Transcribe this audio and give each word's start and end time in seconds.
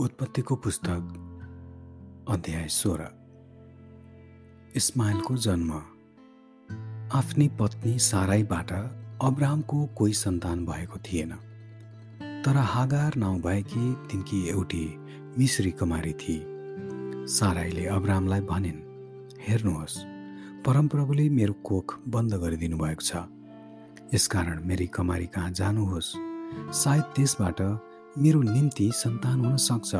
उत्पत्तिको 0.00 0.56
पुस्तक 0.56 2.26
अध्याय 2.28 2.68
सोह्र। 2.68 3.04
इस्माइलको 4.76 5.36
जन्म। 5.36 5.72
आफ्नी 7.12 7.48
पत्नी 7.48 7.98
साराईबाट 7.98 8.72
अब्रामको 9.22 9.86
कोही 9.86 10.12
सन्तान 10.12 10.66
भएको 10.66 10.98
थिएन। 10.98 11.30
तर 12.42 12.56
हागार 12.56 13.14
नाउँ 13.16 13.40
भएकी 13.40 13.94
तिनकी 13.94 14.48
एउटी 14.48 14.96
मिश्री 15.38 15.70
कमारी 15.70 16.12
थिए 16.12 16.42
साराईले 17.26 17.86
अब्रामलाई 17.86 18.40
भनिन् 18.40 18.82
हेर्नुहोस् 19.40 19.98
परमप्रभुले 20.66 21.28
मेरो 21.28 21.52
कोख 21.52 21.98
बन्द 22.08 22.34
गरिदिनु 22.34 22.78
भएको 22.78 23.02
छ। 23.02 23.16
यसकारण 24.14 24.64
मेरी 24.64 24.86
कमारी 24.86 25.26
कहाँ 25.26 25.50
जानुहोस्? 25.50 26.14
सायद 26.74 27.02
त्यसबाट 27.02 27.62
मेरो 28.18 28.40
निम्ति 28.42 28.90
सन्तान 28.94 29.44
हुन 29.44 29.56
सक्छ। 29.56 29.94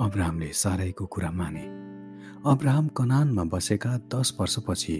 अब्राहमले 0.00 0.46
साराईको 0.52 1.06
कुरा 1.06 1.30
माने। 1.30 1.60
अब्राहम 2.50 2.88
कनानमा 2.88 3.44
बसेका 3.44 3.96
दस 4.14 4.32
वर्षपछि 4.40 4.96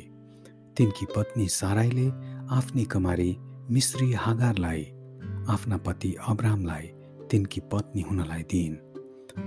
तिनकी 0.77 1.06
पत्नी 1.16 1.46
साराईले 1.48 2.06
आफ्नी 2.56 2.84
कमारी 2.84 3.37
मिश्री 3.70 4.12
हागारलाई 4.12 4.82
आफ्ना 5.48 5.77
पति 5.77 6.14
अब्राहमलाई 6.28 6.90
तिनकी 7.30 7.60
पत्नी 7.73 8.02
हुनलाई 8.02 8.42
दिइन् 8.42 8.76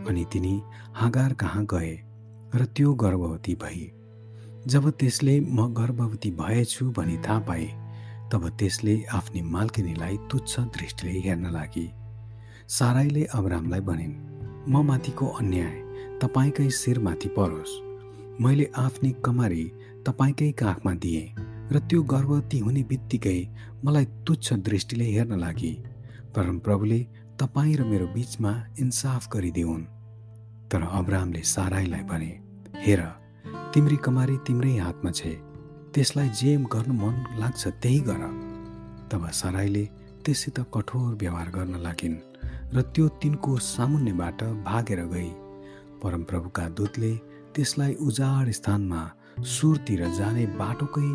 अनि 0.07 0.25
तिनी 0.33 0.61
हागार 0.95 1.33
कहाँ 1.33 1.65
गए 1.65 1.93
र 2.55 2.65
त्यो 2.65 2.93
गर्भवती 2.93 3.55
भई। 3.55 3.85
जब 4.67 4.89
त्यसले 4.89 5.39
म 5.39 5.73
गर्भवती 5.73 6.31
भएछु 6.31 6.91
भनी 6.91 7.17
थाहा 7.17 7.39
पाए 7.39 7.67
तब 8.33 8.49
त्यसले 8.49 9.03
आफ्नी 9.13 9.41
मालकिनीलाई 9.41 10.17
तुच्छ 10.31 10.59
दृष्टिले 10.59 11.19
हेर्न 11.19 11.51
लागि। 11.51 11.89
साराईले 12.69 13.23
अब्रामलाई 13.33 13.81
भनिन् 13.81 14.13
म 14.69 14.81
माथिको 14.87 15.27
अन्याय 15.41 15.71
तपाईँकै 16.21 16.69
शिरमाथि 16.69 17.29
परोस्। 17.37 17.71
मैले 18.41 18.65
आफ्नी 18.77 19.09
कमारी 19.25 19.63
तपाईँकै 20.05 20.51
काखमा 20.61 20.93
दिएँ 20.93 21.33
र 21.73 21.79
त्यो 21.89 22.01
गर्भवती 22.13 22.59
हुने 22.59 22.83
बित्तिकै 22.85 23.39
मलाई 23.85 24.05
तुच्छ 24.21 24.53
दृष्टिले 24.69 25.07
हेर्न 25.15 25.33
लागि। 25.39 25.73
परमप्रभुले 26.35 26.99
तपाईँ 27.41 27.75
र 27.75 27.89
मेरो 27.89 28.07
बिचमा 28.13 28.53
इन्साफ 28.79 29.27
गरिदिउन्। 29.33 29.83
तर 30.69 30.81
अब्रामले 30.93 31.41
साराईलाई 31.55 32.03
भने 32.05 32.31
हेर 32.85 33.01
तिम्री 33.73 33.97
कमारी 34.05 34.37
तिम्रै 34.45 34.77
हातमा 34.77 35.11
छ। 35.11 35.21
त्यसलाई 35.93 36.29
जे 36.37 36.57
गर्नु 36.69 36.93
मन 36.93 37.15
लाग्छ 37.41 37.61
त्यही 37.81 37.99
गर। 38.09 38.23
तब 39.09 39.29
साराईले 39.33 39.85
त्यससित 40.21 40.57
कठोर 40.73 41.09
व्यवहार 41.17 41.49
गर्न 41.49 41.75
लागिन्। 41.81 42.28
र 42.73 42.81
त्यो 42.95 43.07
तिनको 43.21 43.57
सामुन्नेबाट 43.57 44.43
भागेर 44.65 44.99
गई। 45.13 45.29
परमप्रभुका 46.01 46.67
दूतले 46.77 47.11
त्यसलाई 47.55 47.93
उजाड 48.07 48.49
स्थानमा 48.51 49.01
सुरतिर 49.53 50.01
जाने 50.17 50.45
बाटोकै 50.59 51.09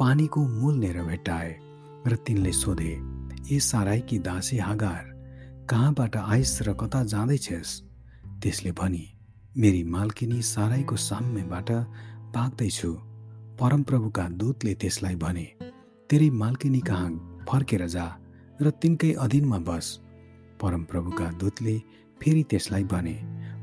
पानीको 0.00 0.40
मूलनेर 0.48 1.02
भेट्टाए 1.02 1.50
र 2.06 2.16
तिनले 2.26 2.52
सोधे 2.54 2.92
ए 3.46 3.58
साराईकी 3.60 4.18
दासी 4.18 4.58
हागार 4.58 5.04
कहाँबाट 5.70 6.16
आइस 6.16 6.52
र 6.62 6.72
कता 6.74 7.02
जाँदैछेस्? 7.04 7.70
त्यसले 8.42 8.72
भनी 8.72 9.04
मेरी 9.54 9.82
मालकिनी 9.84 10.40
साराईको 10.42 10.96
साम्यबाट 10.98 11.70
भाग्दैछु। 12.34 12.92
परमप्रभुका 13.60 14.28
दूतले 14.40 14.74
त्यसलाई 14.74 15.16
भने 15.16 15.46
तेरी 16.10 16.30
मालकिनी 16.42 16.80
कहाँ 16.80 17.10
फर्केर 17.50 17.86
जा 17.86 18.06
र 18.60 18.70
तिनकै 18.82 19.12
अधीनमा 19.24 19.58
बस। 19.68 19.86
परमप्रभुका 20.62 21.30
दूतले 21.40 21.76
फेरि 22.20 22.42
त्यसलाई 22.50 22.84
भने 22.92 23.16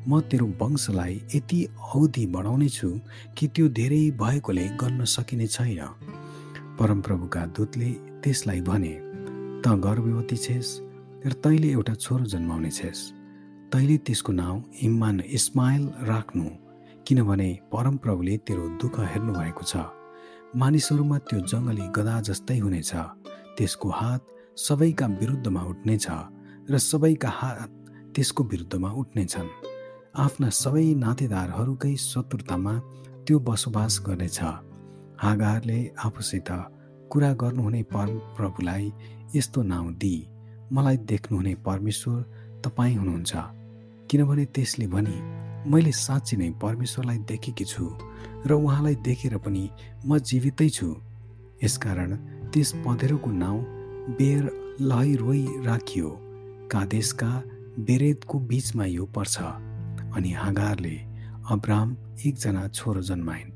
म 0.07 0.19
तेरो 0.31 0.47
वंशलाई 0.61 1.21
यति 1.35 1.59
अवधि 1.65 2.25
बढाउने 2.35 2.69
छु 2.69 2.89
कि 3.37 3.47
त्यो 3.55 3.67
धेरै 3.79 4.03
भएकोले 4.21 4.67
गर्न 4.81 5.05
सकिने 5.15 5.47
छैन 5.47 5.81
परमप्रभुका 6.79 7.45
दूतले 7.57 7.89
त्यसलाई 8.23 8.61
भने 8.69 8.93
त 9.63 9.75
गर्भवती 9.85 10.37
छेस् 10.45 10.71
र 11.25 11.33
तैँले 11.43 11.69
एउटा 11.71 11.93
छोरो 11.93 12.25
जन्माउने 12.33 12.71
छेस्। 12.71 12.99
तैँले 13.71 13.97
त्यसको 14.07 14.31
नाउँ 14.31 14.63
इम्मान 14.87 15.19
इस्माइल 15.37 15.83
राख्नु 16.07 16.45
किनभने 17.07 17.49
परमप्रभुले 17.73 18.37
तेरो 18.47 18.67
दुःख 18.81 18.99
हेर्नु 19.11 19.33
भएको 19.33 19.63
छ। 19.63 19.75
मानिसहरूमा 20.55 21.17
त्यो 21.27 21.39
जङ्गली 21.51 21.85
गदा 21.97 22.15
जस्तै 22.27 22.57
हुनेछ। 22.57 22.91
त्यसको 23.57 23.89
हात 23.99 24.21
सबैका 24.57 25.07
विरुद्धमा 25.19 25.61
उठ्नेछ। 25.71 26.07
र 26.69 26.77
सबैका 26.77 27.29
हात 27.29 27.69
त्यसको 28.15 28.43
विरुद्धमा 28.43 28.89
उठ्नेछन्। 28.91 29.49
आफ्ना 30.19 30.49
सबै 30.51 30.87
नातेदारहरूकै 31.03 31.95
शत्रुतामा 31.95 32.73
त्यो 33.25 33.39
बसोबास 33.39 33.93
गर्नेछ। 34.07 34.39
हागारले 35.23 35.79
आफूसित 36.05 36.49
कुरा 37.11 37.31
गर्नुहुने 37.41 37.81
परमप्रभुलाई 37.93 38.91
यस्तो 39.35 39.61
नाउँ 39.63 39.93
दि। 39.95 40.15
मलाई 40.73 40.97
देख्नुहुने 41.07 41.53
परमेश्वर 41.67 42.19
तपाईँ 42.65 42.95
हुनुहुन्छ। 42.97 43.33
किनभने 44.11 44.45
त्यसले 44.51 44.87
भने 44.91 45.15
मैले 45.71 45.91
साँच्ची 46.03 46.35
नै 46.37 46.51
परमेश्वरलाई 46.59 47.17
देखेकी 47.31 47.65
छु 47.65 47.85
र 48.43 48.51
उहाँलाई 48.59 48.95
देखेर 49.07 49.37
पनि 49.39 49.63
म 50.05 50.19
जीवितै 50.19 50.69
छु। 50.69 50.87
यसकारण 51.63 52.11
त्यस 52.51 52.69
पँधेरोको 52.83 53.31
नाउँ 53.31 53.59
बेर 54.19 54.43
लहै 54.83 55.13
रोइ 55.15 55.43
राखियो। 55.63 56.26
कादेशका 56.71 57.43
बेरेदको 57.79 58.39
बिचमा 58.39 58.85
यो 58.85 59.05
पर्छ 59.05 59.37
अनि 60.15 60.31
हागारले 60.31 60.95
अब्राम 61.51 61.95
एकजना 62.25 62.67
छोरो 62.67 63.01
जन्माइन्। 63.01 63.51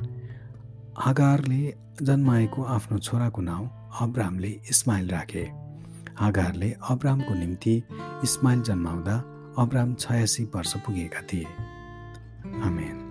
हागारले 0.97 1.73
जन्माएको 2.01 2.63
आफ्नो 2.63 2.97
छोराको 2.97 3.41
नाउँ 3.41 3.69
अब्रामले 4.01 4.49
इस्माइल 4.69 5.09
राखे। 5.09 5.43
हागारले 6.17 6.71
अब्रामको 6.89 7.33
निम्ति 7.33 7.75
इस्माइल 8.23 8.61
जन्माउँदा 8.61 9.15
अब्राम 9.57 9.93
छयासी 9.93 10.43
वर्ष 10.55 10.75
पुगेका 10.77 11.21
थिए। 11.21 11.45
आमेन। 12.63 13.10